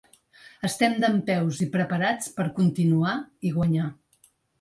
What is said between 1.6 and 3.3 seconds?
i preparats per continuar